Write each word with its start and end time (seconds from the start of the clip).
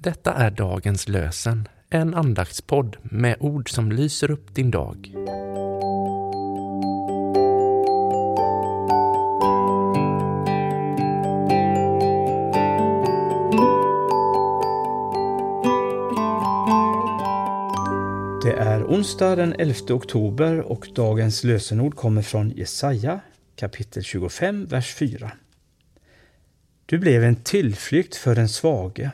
Detta 0.00 0.34
är 0.34 0.50
dagens 0.50 1.08
lösen, 1.08 1.68
en 1.90 2.14
andaktspodd 2.14 2.96
med 3.02 3.36
ord 3.40 3.70
som 3.70 3.92
lyser 3.92 4.30
upp 4.30 4.54
din 4.54 4.70
dag. 4.70 5.12
Det 18.42 18.52
är 18.52 18.84
onsdag 18.84 19.36
den 19.36 19.54
11 19.58 19.74
oktober 19.90 20.60
och 20.60 20.88
dagens 20.94 21.44
lösenord 21.44 21.94
kommer 21.94 22.22
från 22.22 22.50
Jesaja 22.50 23.20
kapitel 23.56 24.02
25, 24.02 24.66
vers 24.66 24.94
4. 24.94 25.32
Du 26.86 26.98
blev 26.98 27.24
en 27.24 27.36
tillflykt 27.36 28.16
för 28.16 28.34
den 28.34 28.48
svage, 28.48 29.10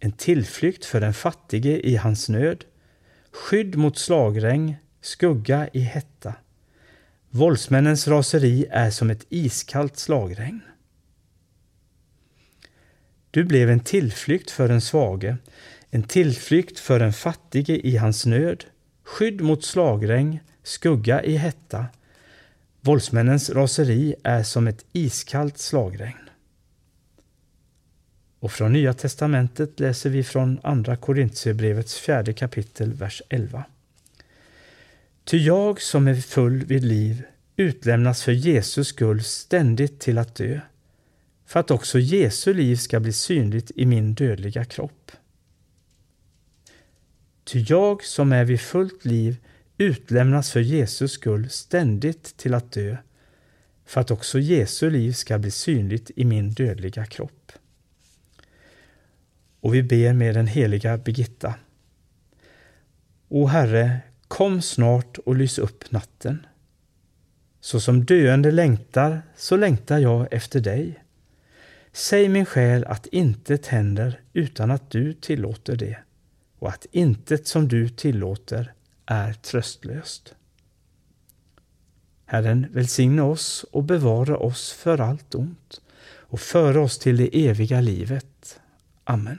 en 0.00 0.12
tillflykt 0.12 0.84
för 0.84 1.00
den 1.00 1.14
fattige 1.14 1.86
i 1.86 1.96
hans 1.96 2.28
nöd, 2.28 2.64
skydd 3.30 3.76
mot 3.76 3.98
slagregn, 3.98 4.74
skugga 5.00 5.68
i 5.72 5.80
hetta. 5.80 6.34
Våldsmännens 7.30 8.08
raseri 8.08 8.66
är 8.70 8.90
som 8.90 9.10
ett 9.10 9.26
iskallt 9.28 9.98
slagregn. 9.98 10.60
Du 13.30 13.44
blev 13.44 13.70
en 13.70 13.80
tillflykt 13.80 14.50
för 14.50 14.68
den 14.68 14.80
svage, 14.80 15.36
en 15.90 16.02
tillflykt 16.02 16.78
för 16.78 16.98
den 16.98 17.12
fattige 17.12 17.86
i 17.86 17.96
hans 17.96 18.26
nöd, 18.26 18.64
skydd 19.02 19.40
mot 19.40 19.64
slagregn, 19.64 20.38
skugga 20.62 21.22
i 21.22 21.36
hetta. 21.36 21.86
Våldsmännens 22.80 23.50
raseri 23.50 24.14
är 24.24 24.42
som 24.42 24.68
ett 24.68 24.84
iskallt 24.92 25.58
slagregn. 25.58 26.27
Och 28.40 28.52
från 28.52 28.72
Nya 28.72 28.94
testamentet 28.94 29.80
läser 29.80 30.10
vi 30.10 30.24
från 30.24 30.60
Andra 30.62 30.96
Korintierbrevets 30.96 31.98
fjärde 31.98 32.32
kapitel, 32.32 32.92
vers 32.92 33.22
11. 33.28 33.64
Ty 35.24 35.38
jag 35.38 35.80
som 35.80 36.08
är 36.08 36.14
full 36.14 36.64
vid 36.64 36.84
liv 36.84 37.22
utlämnas 37.56 38.22
för 38.22 38.32
Jesus 38.32 38.88
skull 38.88 39.24
ständigt 39.24 40.00
till 40.00 40.18
att 40.18 40.34
dö, 40.34 40.60
för 41.46 41.60
att 41.60 41.70
också 41.70 41.98
Jesu 41.98 42.54
liv 42.54 42.76
ska 42.76 43.00
bli 43.00 43.12
synligt 43.12 43.70
i 43.74 43.86
min 43.86 44.14
dödliga 44.14 44.64
kropp. 44.64 45.12
Ty 47.44 47.64
jag 47.68 48.04
som 48.04 48.32
är 48.32 48.44
vid 48.44 48.60
fullt 48.60 49.04
liv 49.04 49.36
utlämnas 49.78 50.50
för 50.50 50.60
Jesus 50.60 51.12
skull 51.12 51.50
ständigt 51.50 52.36
till 52.36 52.54
att 52.54 52.72
dö, 52.72 52.96
för 53.86 54.00
att 54.00 54.10
också 54.10 54.38
Jesu 54.38 54.90
liv 54.90 55.12
ska 55.12 55.38
bli 55.38 55.50
synligt 55.50 56.10
i 56.16 56.24
min 56.24 56.50
dödliga 56.50 57.06
kropp. 57.06 57.52
Och 59.68 59.74
vi 59.74 59.82
ber 59.82 60.12
med 60.12 60.34
den 60.34 60.46
heliga 60.46 60.98
Birgitta. 60.98 61.54
O 63.28 63.46
Herre, 63.46 64.00
kom 64.28 64.62
snart 64.62 65.18
och 65.18 65.36
lys 65.36 65.58
upp 65.58 65.90
natten. 65.90 66.46
Så 67.60 67.80
som 67.80 68.04
döende 68.04 68.50
längtar, 68.50 69.22
så 69.36 69.56
längtar 69.56 69.98
jag 69.98 70.28
efter 70.30 70.60
dig. 70.60 71.04
Säg 71.92 72.28
min 72.28 72.46
själ 72.46 72.84
att 72.84 73.06
intet 73.06 73.66
händer 73.66 74.20
utan 74.32 74.70
att 74.70 74.90
du 74.90 75.12
tillåter 75.12 75.76
det 75.76 75.98
och 76.58 76.68
att 76.68 76.86
intet 76.90 77.46
som 77.46 77.68
du 77.68 77.88
tillåter 77.88 78.72
är 79.06 79.32
tröstlöst. 79.32 80.34
Herren 82.26 82.66
välsigne 82.70 83.22
oss 83.22 83.64
och 83.72 83.84
bevara 83.84 84.36
oss 84.36 84.72
för 84.72 85.00
allt 85.00 85.34
ont 85.34 85.80
och 86.10 86.40
föra 86.40 86.80
oss 86.80 86.98
till 86.98 87.16
det 87.16 87.48
eviga 87.48 87.80
livet. 87.80 88.60
Amen. 89.04 89.38